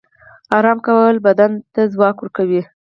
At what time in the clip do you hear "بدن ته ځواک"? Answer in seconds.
1.25-2.17